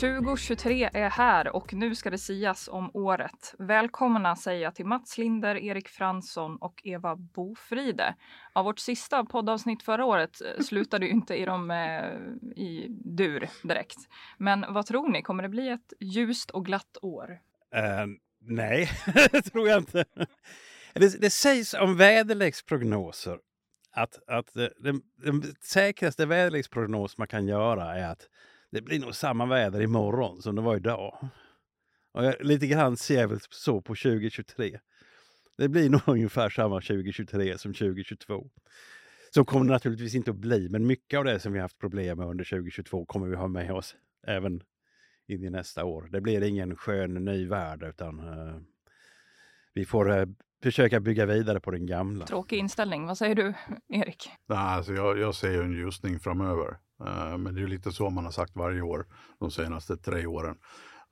[0.00, 3.54] 2023 är här och nu ska det sias om året.
[3.58, 8.14] Välkomna säger jag till Mats Linder, Erik Fransson och Eva Bofride.
[8.54, 13.48] Ja, vårt sista poddavsnitt förra året eh, slutade ju inte i, de, eh, i dur
[13.62, 13.96] direkt.
[14.38, 17.38] Men vad tror ni, kommer det bli ett ljust och glatt år?
[17.76, 18.06] Uh,
[18.40, 18.90] nej,
[19.32, 20.04] det tror jag inte.
[20.92, 23.38] Det, det sägs om väderleksprognoser
[23.92, 28.28] att, att den, den säkraste väderleksprognos man kan göra är att
[28.74, 31.28] det blir nog samma väder imorgon som det var idag.
[32.12, 34.78] Och jag, lite grann ser jag väl så på 2023.
[35.58, 38.50] Det blir nog ungefär samma 2023 som 2022.
[39.34, 42.18] Så kommer det naturligtvis inte att bli, men mycket av det som vi haft problem
[42.18, 44.62] med under 2022 kommer vi ha med oss även
[45.26, 46.08] in i nästa år.
[46.12, 48.60] Det blir ingen skön ny värld utan uh,
[49.74, 50.26] vi får uh,
[50.64, 52.26] försöka bygga vidare på den gamla.
[52.26, 53.06] Tråkig inställning.
[53.06, 53.54] Vad säger du,
[53.88, 54.30] Erik?
[54.48, 56.76] Nej, alltså jag, jag ser en ljusning framöver.
[57.04, 59.06] Uh, men det är lite så man har sagt varje år
[59.40, 60.56] de senaste tre åren.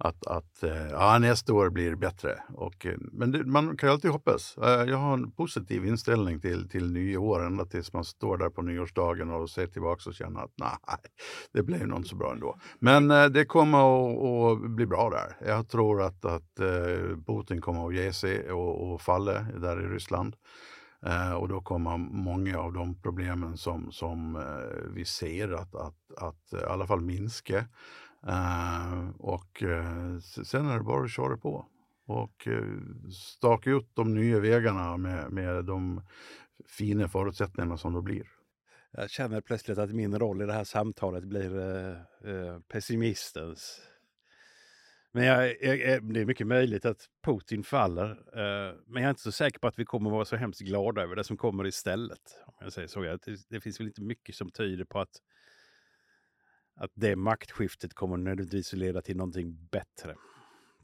[0.04, 2.38] Att, att eh, ja, nästa år blir bättre.
[2.54, 4.58] Och, eh, men det, man kan ju alltid hoppas.
[4.58, 8.48] Eh, jag har en positiv inställning till, till nya år ända tills man står där
[8.48, 10.98] på nyårsdagen och ser tillbaka och känner att nej,
[11.52, 12.58] det blev nog inte så bra ändå.
[12.78, 15.46] Men det kommer att, att, bli bra där.
[15.48, 16.56] Jag tror att, att
[17.26, 20.36] Putin kommer att ge sig och, och falla där i Ryssland.
[21.40, 24.44] Och då kommer många av de problemen som, som
[24.94, 27.64] vi ser att, att, att i alla fall minska.
[28.26, 31.66] Eh, och eh, sen är det bara att köra på
[32.06, 36.02] och eh, staka ut de nya vägarna med, med de
[36.66, 38.26] fina förutsättningarna som det blir.
[38.92, 41.58] Jag känner plötsligt att min roll i det här samtalet blir
[42.24, 43.80] eh, pessimistens
[45.14, 48.10] men jag, jag, det är mycket möjligt att Putin faller.
[48.10, 51.02] Eh, men jag är inte så säker på att vi kommer vara så hemskt glada
[51.02, 52.42] över det som kommer istället.
[52.46, 53.00] Om jag säger så.
[53.00, 55.16] Det, det finns väl inte mycket som tyder på att,
[56.82, 60.14] att det maktskiftet kommer nödvändigtvis att leda till någonting bättre.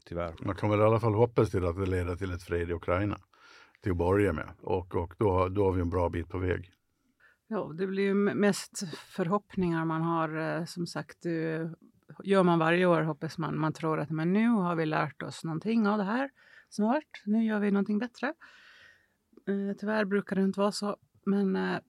[0.05, 0.35] Tyvärr.
[0.45, 2.73] Man kan väl i alla fall hoppas till att det leder till ett fred i
[2.73, 3.17] Ukraina.
[3.81, 4.49] Till att börja med.
[4.61, 6.71] Och, och då, då har vi en bra bit på väg.
[7.47, 10.37] Ja, det blir ju mest förhoppningar man har.
[10.37, 11.25] Eh, som sagt,
[12.23, 13.59] gör man varje år hoppas man.
[13.59, 16.29] Man tror att men nu har vi lärt oss någonting av det här
[16.69, 17.21] som har varit.
[17.25, 18.27] Nu gör vi någonting bättre.
[19.47, 20.97] Eh, tyvärr brukar det inte vara så.
[21.25, 21.79] Men eh,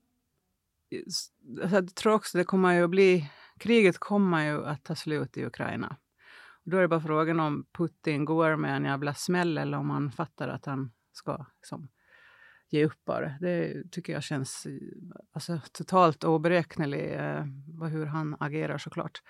[1.70, 3.30] jag tror också det kommer ju att bli...
[3.60, 5.96] Kriget kommer ju att ta slut i Ukraina.
[6.64, 9.90] Och då är det bara frågan om Putin går med en jävla smäll eller om
[9.90, 11.88] han fattar att han ska liksom,
[12.70, 13.28] ge upp bara.
[13.40, 14.66] Det tycker jag känns
[15.32, 17.44] alltså, totalt oberäkneligt eh,
[17.90, 19.22] hur han agerar såklart.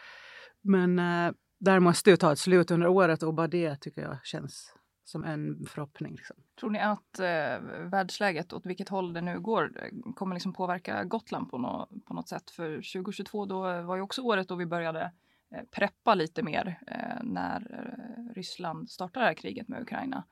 [0.60, 4.18] Men eh, där måste ju ta ett slut under året och bara det tycker jag
[4.24, 4.74] känns
[5.10, 6.14] som en förhoppning.
[6.14, 6.36] Liksom.
[6.60, 7.60] Tror ni att eh,
[7.90, 12.28] världsläget, åt vilket håll det nu går, kommer liksom påverka Gotland på, no på något
[12.28, 12.50] sätt?
[12.50, 15.12] För 2022 då var ju också året då vi började
[15.54, 20.24] eh, preppa lite mer eh, när eh, Ryssland startade det här kriget med Ukraina.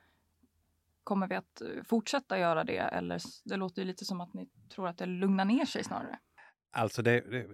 [1.04, 4.88] Kommer vi att eh, fortsätta göra det eller det låter lite som att ni tror
[4.88, 6.18] att det lugnar ner sig snarare?
[6.70, 7.46] Alltså det, det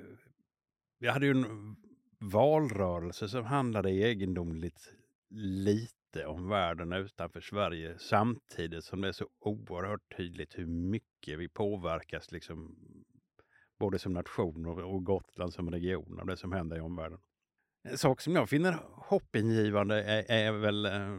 [0.99, 1.77] vi hade ju en
[2.19, 4.93] valrörelse som handlade egendomligt
[5.31, 11.49] lite om världen utanför Sverige samtidigt som det är så oerhört tydligt hur mycket vi
[11.49, 12.77] påverkas liksom
[13.79, 17.19] både som nation och Gotland som region av det som händer i omvärlden.
[17.89, 21.19] En sak som jag finner hoppingivande är, är väl eh,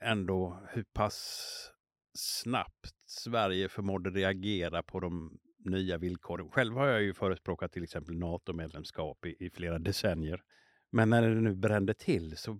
[0.00, 1.70] ändå hur pass
[2.18, 6.50] snabbt Sverige förmådde reagera på de nya villkoren.
[6.50, 10.42] Själv har jag ju förespråkat till exempel NATO-medlemskap i, i flera decennier.
[10.90, 12.58] Men när det nu brände till så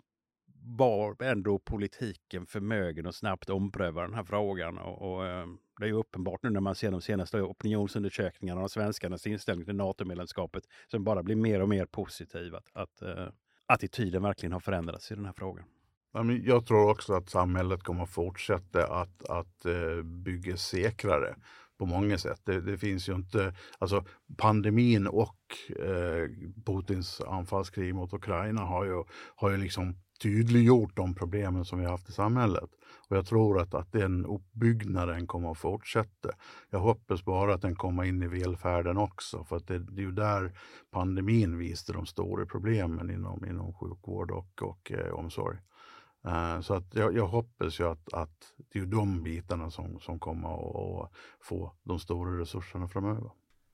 [0.77, 4.79] var ändå politiken förmögen att snabbt ompröva den här frågan.
[4.79, 8.71] Och, och ehm, det är ju uppenbart nu när man ser de senaste opinionsundersökningarna och
[8.71, 12.55] svenskarnas inställning till NATO-medlemskapet som bara blir mer och mer positiv.
[12.55, 13.29] Att, att uh,
[13.67, 15.65] attityden verkligen har förändrats i den här frågan.
[16.45, 21.35] Jag tror också att samhället kommer att fortsätta att, att eh, bygga säkrare
[21.79, 22.41] på många sätt.
[22.45, 24.05] Det, det, finns ju inte, alltså
[24.37, 25.39] pandemin och
[25.69, 26.29] eh,
[26.67, 29.05] Putins anfallskrig mot Ukraina har ju,
[29.37, 32.71] har ju liksom tydliggjort de problemen som vi har haft i samhället.
[33.09, 36.31] Och jag tror att, att den uppbyggnaden kommer att fortsätta.
[36.71, 40.07] Jag hoppas bara att den kommer in i välfärden också, för att det, det är
[40.07, 40.59] ju där
[40.91, 45.59] pandemin visade de stora problemen inom, inom sjukvård och, och eh, omsorg.
[46.27, 50.19] Uh, så att jag, jag hoppas ju att, att det är de bitarna som, som
[50.19, 50.49] kommer
[51.03, 51.11] att
[51.41, 53.31] få de stora resurserna framöver.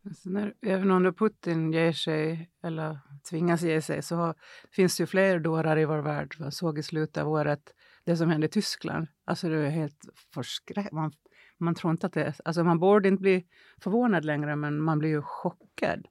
[0.07, 2.99] Alltså när, även om Putin ger sig, eller
[3.31, 4.35] tvingas ge sig, så har,
[4.71, 6.35] finns det ju fler dårar i vår värld.
[6.39, 7.75] Jag såg i slutet av året
[8.05, 9.07] det som hände i Tyskland.
[9.25, 10.05] Alltså det är helt
[10.35, 10.93] förskräckligt.
[10.93, 11.13] Man,
[11.59, 12.35] man tror inte att det är...
[12.45, 13.47] Alltså man borde inte bli
[13.79, 16.07] förvånad längre, men man blir ju chockad.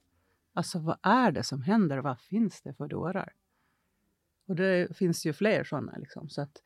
[0.54, 1.98] Alltså vad är det som händer?
[1.98, 3.34] Vad finns det för dårar?
[4.48, 5.98] Och det finns ju fler sådana.
[5.98, 6.62] Liksom, så att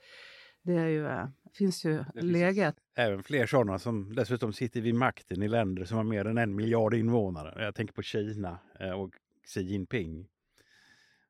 [0.61, 1.27] det är ju, eh,
[1.57, 5.97] finns ju det läge Även fler sådana som dessutom sitter vid makten i länder som
[5.97, 7.63] har mer än en miljard invånare.
[7.63, 9.13] Jag tänker på Kina eh, och
[9.45, 10.27] Xi Jinping.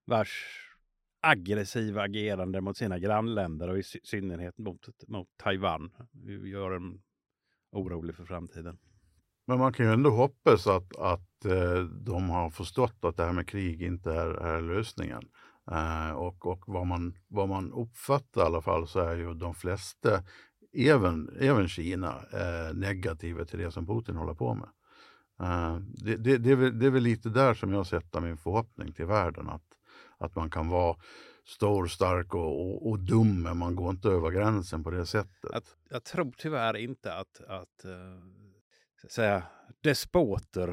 [0.05, 0.63] Vars
[1.21, 5.91] aggressiva agerande mot sina grannländer och i synnerhet mot, mot Taiwan
[6.43, 7.01] gör en
[7.71, 8.77] orolig för framtiden.
[9.47, 13.33] Men man kan ju ändå hoppas att, att eh, de har förstått att det här
[13.33, 15.21] med krig inte är, är lösningen.
[15.71, 19.53] Eh, och och vad, man, vad man uppfattar i alla fall så är ju de
[19.53, 20.23] flesta,
[20.73, 24.69] även, även Kina, eh, negativa till det som Putin håller på med.
[25.41, 28.37] Uh, det, det, det, är väl, det är väl lite där som jag sätter min
[28.37, 29.49] förhoppning till världen.
[29.49, 29.63] Att,
[30.17, 30.97] att man kan vara
[31.45, 35.51] stor, stark och, och, och, dum, men man går inte över gränsen på det sättet.
[35.51, 39.43] Att, jag tror tyvärr inte att, att uh, säga,
[39.81, 40.67] despoter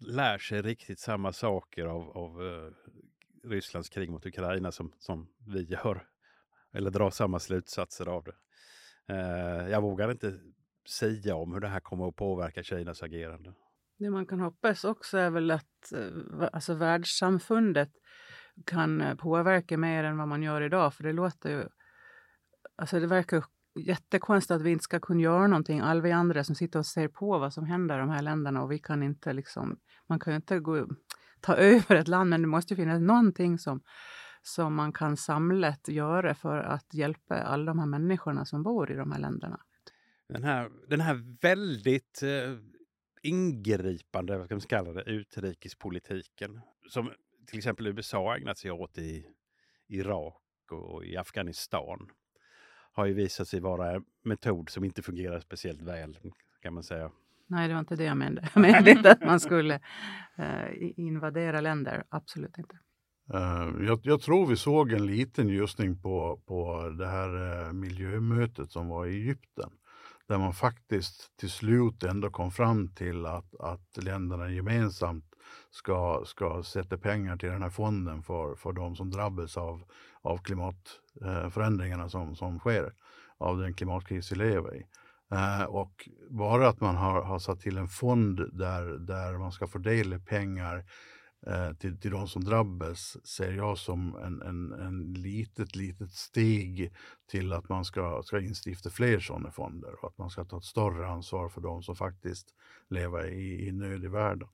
[0.00, 2.72] lär sig riktigt samma saker av, av uh,
[3.46, 6.06] Rysslands krig mot Ukraina som, som vi gör.
[6.72, 8.34] Eller drar samma slutsatser av det.
[9.14, 10.38] Eh, jag vågar inte
[10.88, 13.54] säga om hur det här kommer att påverka Kinas agerande.
[13.98, 17.90] Det man kan hoppas också är väl att eh, alltså världssamfundet
[18.64, 20.94] kan eh, påverka mer än vad man gör idag.
[20.94, 21.68] För det låter ju...
[22.76, 23.44] Alltså det verkar
[23.74, 25.80] jättekonstigt att vi inte ska kunna göra någonting.
[25.80, 28.62] Alla vi andra som sitter och ser på vad som händer i de här länderna
[28.62, 29.78] och vi kan inte liksom...
[30.08, 30.86] Man kan ju inte gå,
[31.40, 33.82] ta över ett land, men det måste finnas någonting som,
[34.42, 38.94] som man kan samlat göra för att hjälpa alla de här människorna som bor i
[38.94, 39.60] de här länderna.
[40.28, 42.58] Den här, den här väldigt eh,
[43.22, 47.10] ingripande, vad ska man kalla det, utrikespolitiken som
[47.46, 49.26] till exempel USA ägnat sig åt i
[49.88, 52.10] Irak och i Afghanistan
[52.92, 56.18] har ju visat sig vara en metod som inte fungerar speciellt väl
[56.62, 57.10] kan man säga.
[57.46, 58.48] Nej, det var inte det jag menade.
[58.54, 59.74] Jag menade inte att man skulle
[60.38, 62.04] uh, invadera länder.
[62.08, 62.78] Absolut inte.
[63.34, 68.70] Uh, jag, jag, tror vi såg en liten ljusning på, på det här uh, miljömötet
[68.70, 69.70] som var i Egypten.
[70.28, 75.24] Där man faktiskt till slut ändå kom fram till att, att länderna gemensamt
[75.70, 79.82] ska, ska sätta pengar till den här fonden för, för de som drabbas av,
[80.22, 82.92] av klimatförändringarna som, som sker,
[83.38, 84.86] av den klimatkris vi lever i.
[85.32, 89.66] Eh, och bara att man har, har satt till en fond där, där man ska
[89.66, 90.84] fördela pengar
[91.46, 96.92] eh, till, till de som drabbas ser jag som en, en, en litet, litet steg
[97.30, 100.64] till att man ska, ska instifta fler sådana fonder och att man ska ta ett
[100.64, 102.54] större ansvar för de som faktiskt
[102.90, 104.48] lever i, i nöd i världen.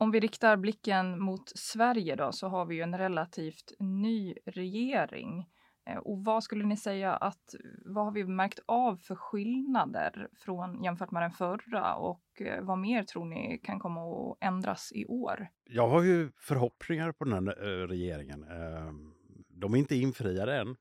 [0.00, 5.46] Om vi riktar blicken mot Sverige då så har vi ju en relativt ny regering.
[5.88, 7.54] Eh, och vad skulle ni säga att
[7.84, 12.78] vad har vi märkt av för skillnader från jämfört med den förra och eh, vad
[12.78, 15.48] mer tror ni kan komma att ändras i år?
[15.64, 18.42] Jag har ju förhoppningar på den här eh, regeringen.
[18.42, 19.14] Ehm,
[19.48, 20.76] de är inte infriade än.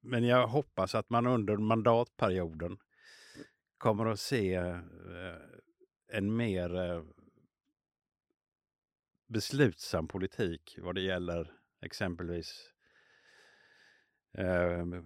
[0.00, 2.78] Men jag hoppas att man under mandatperioden
[3.78, 4.54] kommer att se
[6.12, 7.02] en mer
[9.28, 11.52] beslutsam politik vad det gäller
[11.82, 12.71] exempelvis
[14.38, 15.04] Ehm,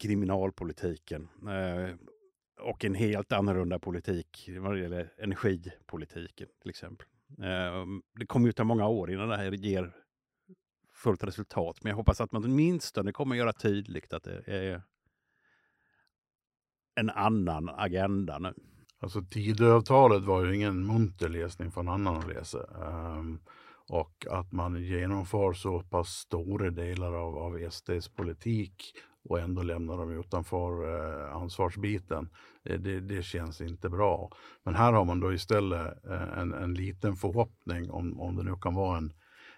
[0.00, 1.28] kriminalpolitiken.
[1.48, 1.94] Eh,
[2.60, 7.06] och en helt annorlunda politik vad det gäller energipolitiken till exempel.
[7.38, 7.84] Eh,
[8.14, 9.92] det kommer ju ta många år innan det här ger
[10.92, 14.82] fullt resultat, men jag hoppas att man åtminstone kommer göra tydligt att det är
[16.94, 18.54] en annan agenda nu.
[19.00, 22.58] Alltså Tidöavtalet var ju ingen munter läsning för en annan att läsa.
[22.58, 23.40] Um,
[23.88, 28.82] och att man genomför så pass stora delar av, av SDs politik
[29.28, 32.30] och ändå lämnar dem utanför eh, ansvarsbiten.
[32.64, 34.30] Eh, det, det, känns inte bra.
[34.64, 38.54] Men här har man då istället eh, en, en liten förhoppning, om, om det nu
[38.60, 39.12] kan vara en,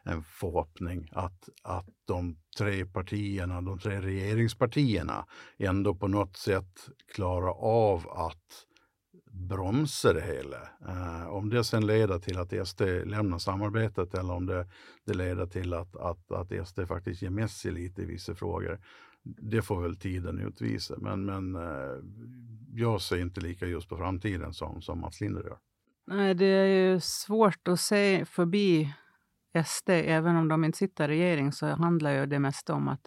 [0.04, 5.26] en förhoppning, att, att de tre partierna, de tre regeringspartierna
[5.58, 8.66] ändå på något sätt klarar av att
[9.49, 10.59] bromsa det hela.
[10.88, 14.66] Uh, om det sen leder till att SD lämnar samarbetet eller om det,
[15.06, 18.80] det leder till att, att, att SD faktiskt ger med sig lite i vissa frågor,
[19.23, 20.94] det får väl tiden utvisa.
[20.99, 22.04] Men, men uh,
[22.75, 25.59] jag ser inte lika just på framtiden som, som Mats Linder gör.
[26.06, 28.94] Nej, det är ju svårt att se förbi
[29.66, 33.06] SD, även om de inte sitter i regering så handlar ju det mesta om att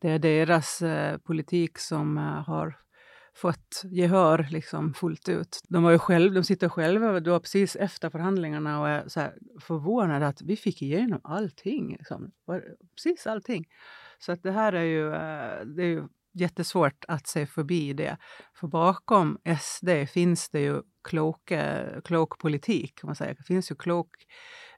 [0.00, 2.78] det är deras eh, politik som eh, har
[3.36, 5.60] fått gehör liksom fullt ut.
[5.68, 9.34] De, var ju själv, de sitter själva då precis efter förhandlingarna och är så här
[9.60, 11.92] förvånade att vi fick igenom allting.
[11.92, 12.30] Liksom.
[12.96, 13.64] Precis allting.
[14.18, 18.16] Så att det här är ju, eh, det är ju jättesvårt att se förbi det.
[18.54, 23.02] För bakom SD finns det ju klok, eh, klok politik.
[23.02, 23.34] man säga.
[23.34, 24.10] Det finns ju klok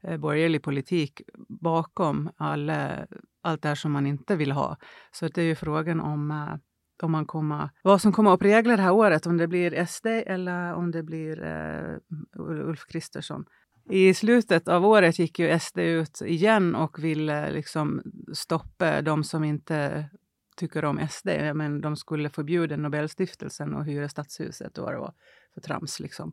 [0.03, 3.07] eh, borgerlig politik bakom alla,
[3.43, 4.77] allt det här som man inte vill ha.
[5.13, 6.57] Så det är ju frågan om, eh,
[7.03, 9.27] om man kommer, vad som kommer att prägla det här året.
[9.27, 11.99] Om det blir SD eller om det blir uh,
[12.39, 13.45] Ulf Kristersson.
[13.91, 19.45] I slutet av året gick ju SD ut igen och ville liksom stoppa de som
[19.45, 20.09] inte
[20.57, 21.29] tycker om SD.
[21.55, 25.15] Men de skulle förbjuda Nobelstiftelsen och hyra Stadshuset och vad det var
[25.55, 26.01] för trams.
[26.01, 26.33] Liksom.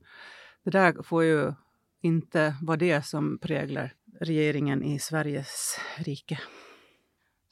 [0.63, 1.53] Det där får ju
[2.01, 6.39] inte vara det som präglar regeringen i Sveriges rike.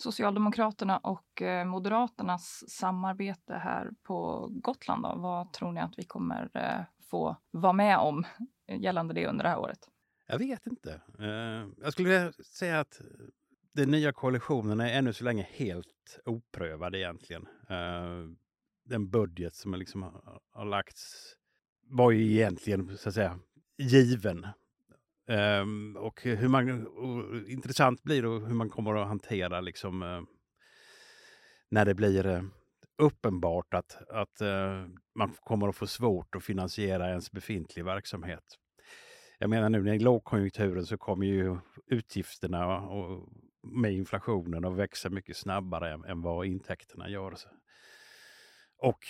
[0.02, 6.50] Socialdemokraterna och eh, Moderaternas samarbete här på Gotland, då, vad tror ni att vi kommer
[6.54, 8.24] eh, få vara med om
[8.68, 9.80] gällande det under det här året?
[10.28, 11.02] Jag vet inte.
[11.20, 13.02] Eh, jag skulle vilja säga att
[13.74, 17.48] den nya koalitionen är ännu så länge helt oprövad egentligen.
[18.86, 21.36] Den budget som liksom har lagts
[21.84, 23.40] var ju egentligen så att säga
[23.78, 24.48] given.
[25.32, 30.22] Um, och hur man, och intressant blir då hur man kommer att hantera liksom uh,
[31.70, 32.44] när det blir uh,
[32.98, 38.44] uppenbart att, att uh, man kommer att få svårt att finansiera ens befintlig verksamhet.
[39.40, 41.58] Jag menar nu när lågkonjunkturen så kommer ju
[41.88, 43.30] utgifterna och,
[43.64, 47.36] med inflationen att växa mycket snabbare än, än vad intäkterna gör.
[48.78, 49.06] Och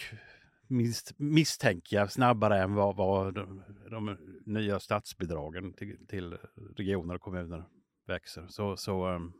[0.71, 6.37] minst, misstänker jag, snabbare än vad, vad de, de, nya statsbidragen till, till,
[6.77, 7.63] regioner och kommuner
[8.07, 8.47] växer.
[8.47, 9.31] Så, så ehm,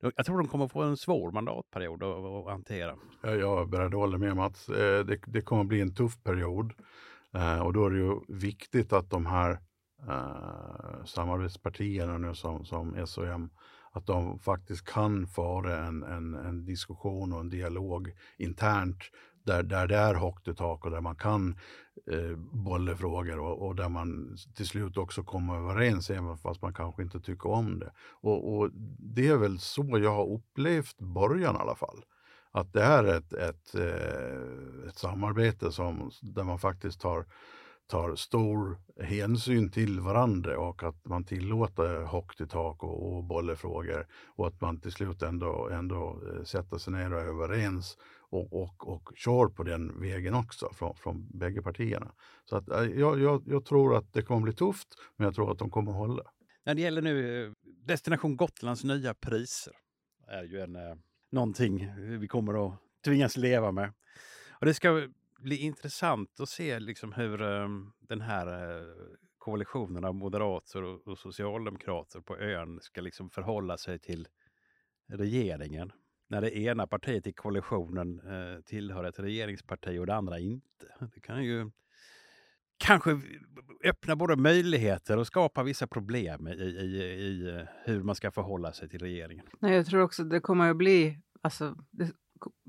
[0.00, 2.96] jag tror de kommer få en svår mandatperiod att, att hantera.
[3.22, 4.68] Jag är beredd att hålla med Mats.
[4.68, 6.72] Eh, det, det kommer bli en tuff period
[7.34, 9.58] eh, och då är det ju viktigt att de här
[10.08, 13.50] eh, samarbetspartierna nu som, som S och M
[13.96, 19.10] att de faktiskt kan föra en, en, en diskussion och en dialog internt
[19.46, 21.58] där, där det är högt i tak och där man kan
[22.12, 26.74] eh, bolla frågor och, och, där man till slut också kommer överens även fast man
[26.74, 27.92] kanske inte tycker om det.
[28.20, 32.04] Och, och, det är väl så jag har upplevt början i alla fall.
[32.50, 37.26] Att det är ett, ett, ett, ett samarbete som, där man faktiskt har
[37.86, 44.06] tar stor hänsyn till varandra och att man tillåter högt i tak och, och bollefrågor
[44.26, 47.98] och att man till slut ändå, ändå eh, sätter sig ner och är överens
[48.30, 52.12] och, och, och kör på den vägen också från, från bägge partierna.
[52.44, 55.52] Så att, eh, jag, jag, jag tror att det kommer bli tufft, men jag tror
[55.52, 56.22] att de kommer hålla.
[56.64, 57.52] När det gäller nu eh,
[57.86, 59.72] Destination Gotlands nya priser
[60.28, 60.94] är ju en, eh,
[61.32, 61.88] någonting
[62.18, 62.74] vi kommer att
[63.04, 63.92] tvingas leva med.
[64.60, 68.86] Och det ska blir intressant att se liksom hur um, den här uh,
[69.38, 74.28] koalitionen av moderater och, och, socialdemokrater på ön ska liksom förhålla sig till
[75.08, 75.92] regeringen
[76.28, 81.08] när det ena partiet i koalitionen eh, tillhör ett regeringsparti och det andra inte.
[81.14, 81.70] Det kan ju
[82.76, 83.20] kanske
[83.84, 88.72] öppna både möjligheter och skapa vissa problem i, i, i eh, hur man ska förhålla
[88.72, 89.46] sig till regeringen.
[89.60, 92.12] Nej, jag tror också det kommer att bli, alltså, det,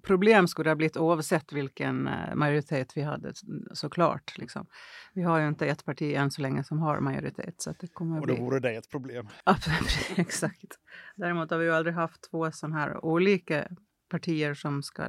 [0.04, 3.34] problem skulle det ha blivit oavsett vilken eh, majoritet vi hade
[3.74, 4.38] såklart.
[4.38, 4.68] Liksom.
[5.14, 7.62] Vi har ju inte ett parti än så länge som har majoritet.
[7.62, 8.44] Så det kommer och då bli...
[8.44, 9.28] vore det ett problem.
[10.16, 10.80] Exakt.
[11.16, 13.68] Däremot har vi ju aldrig haft två sådana här olika
[14.10, 15.04] partier som ska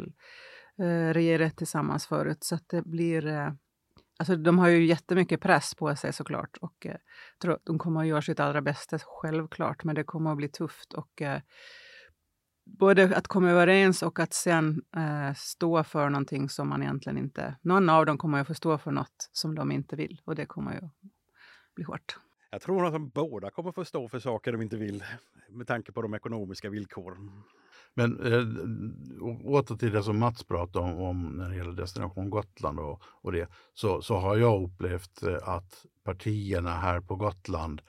[0.79, 2.45] eh, regera tillsammans förut.
[2.45, 3.27] Så att det blir...
[3.27, 3.53] Eh,
[4.19, 6.97] alltså de har ju jättemycket press på sig såklart och eh,
[7.43, 9.85] tror, de kommer att göra sitt allra bästa självklart.
[9.85, 11.41] Men det kommer att bli tufft och eh,
[12.79, 17.57] både att komma överens och att sen eh, stå för någonting som man egentligen inte...
[17.63, 20.47] Någon av dem kommer att få stå för något som de inte vill och det
[20.47, 20.89] kommer ju
[21.75, 22.17] bli hårt.
[22.51, 25.05] Jag tror att de båda kommer få stå för saker de inte vill
[25.51, 27.43] med tanke på de ekonomiska villkoren.
[27.95, 32.81] Men äh, åter till det som Mats pratade om, om när det gäller Destination Gotland
[32.81, 37.83] och, och det, så, så har jag upplevt eh, att partierna här på Gotland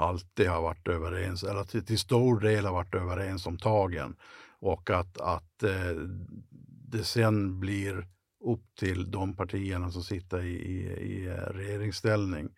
[0.00, 4.16] alltid har varit överens, eller till, till stor del har varit överens om tagen.
[4.60, 5.96] Och att, att eh,
[6.90, 8.06] det sen blir
[8.44, 12.48] upp till de partierna som sitter i, i, i eh, regeringsställning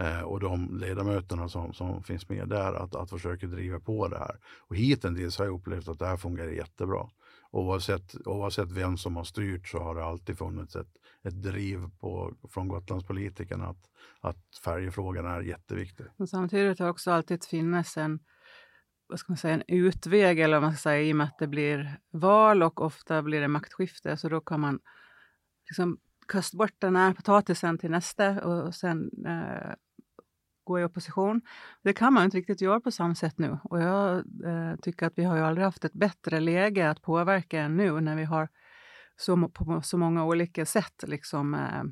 [0.00, 4.18] eh, och de ledamöterna som, som finns med där att, att försöka driva på det
[4.18, 4.36] här.
[4.68, 7.10] Och hittills har jag upplevt att det här fungerar jättebra.
[7.50, 12.34] Oavsett, oavsett vem som har styrt så har det alltid funnits ett, ett driv på,
[12.50, 16.06] från Gotlandspolitikerna att, att färjefrågan är jätteviktig.
[16.16, 18.20] Men samtidigt har det också alltid funnits en
[19.10, 21.38] vad ska man säga, en utväg eller vad man ska säga, i och med att
[21.38, 24.16] det blir val och ofta blir det maktskifte.
[24.16, 24.80] Så då kan man
[25.70, 25.98] liksom
[26.28, 29.74] kasta bort den här potatisen till nästa och sen eh,
[30.64, 31.40] gå i opposition.
[31.82, 33.58] Det kan man inte riktigt göra på samma sätt nu.
[33.64, 37.60] Och jag eh, tycker att vi har ju aldrig haft ett bättre läge att påverka
[37.60, 38.48] än nu när vi har
[39.20, 41.82] så, på så många olika sätt liksom, eh,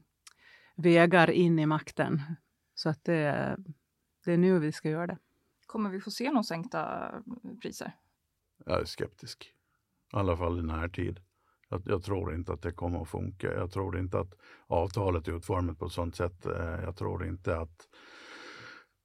[0.77, 2.23] vägar in i makten.
[2.75, 3.57] Så att det,
[4.25, 5.19] det är nu vi ska göra det.
[5.67, 7.13] Kommer vi få se några sänkta
[7.63, 7.93] priser?
[8.67, 9.55] Jag är skeptisk.
[10.13, 11.21] I alla fall i närtid.
[11.69, 13.53] Jag, jag tror inte att det kommer att funka.
[13.53, 14.35] Jag tror inte att
[14.67, 16.47] avtalet är utformat på ett sådant sätt.
[16.47, 17.89] Eh, jag tror inte att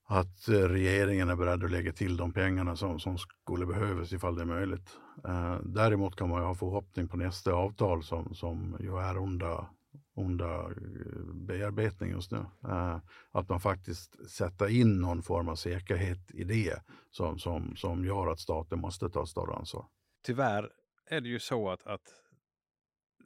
[0.05, 4.36] att eh, regeringen är beredd att lägga till de pengarna som, som skulle behövas ifall
[4.36, 4.98] det är möjligt.
[5.27, 9.67] Eh, däremot kan man ju ha förhoppning på nästa avtal som, som ju är under,
[10.15, 12.45] under eh, bearbetning just nu.
[12.67, 13.00] Eh,
[13.31, 16.81] att man faktiskt sätter in någon form av säkerhet i det
[17.12, 19.86] som, som, som gör att staten måste ta större ansvar.
[20.25, 20.69] Tyvärr
[21.05, 22.07] är det ju så att, att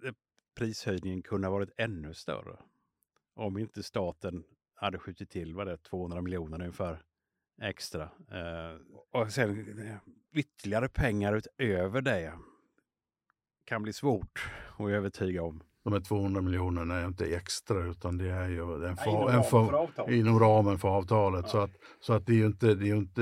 [0.05, 0.13] eh,
[0.57, 2.57] prishöjningen kunde ha varit ännu större
[3.35, 4.43] om inte staten
[4.77, 7.01] hade skjutit till vad det 200 miljoner ungefär
[7.61, 8.03] extra.
[8.31, 8.79] Eh,
[9.11, 9.95] och sen eh,
[10.33, 12.33] ytterligare pengar utöver det
[13.65, 15.63] kan bli svårt att övertyga om.
[15.83, 19.43] De här 200 miljonerna är inte extra utan det är ju en för, inom, en
[19.43, 21.45] för, för inom ramen för avtalet.
[21.45, 21.51] Ja.
[21.51, 23.21] Så, att, så att det är ju inte, det är inte,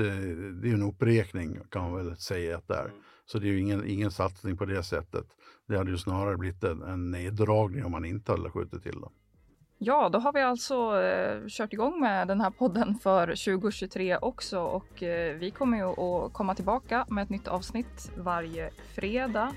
[0.62, 2.84] det är en uppräkning kan man väl säga att det är.
[2.84, 2.96] Mm.
[3.26, 5.26] Så det är ju ingen, ingen satsning på det sättet.
[5.68, 9.12] Det hade ju snarare blivit en, en neddragning om man inte hade skjutit till dem.
[9.78, 14.60] Ja, då har vi alltså eh, kört igång med den här podden för 2023 också
[14.60, 19.52] och eh, vi kommer ju att komma tillbaka med ett nytt avsnitt varje fredag.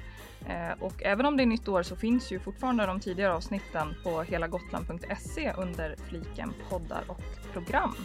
[0.47, 3.95] Eh, och även om det är nytt år så finns ju fortfarande de tidigare avsnitten
[4.03, 7.95] på helagotland.se under fliken poddar och program.